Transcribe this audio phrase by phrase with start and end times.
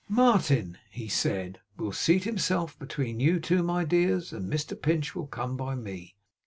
[0.09, 5.27] 'Martin,' he said, 'will seat himself between you two, my dears, and Mr Pinch will
[5.27, 6.15] come by me.